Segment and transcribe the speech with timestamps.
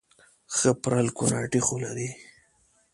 [0.55, 2.09] ښه پرل کوناټي خو لري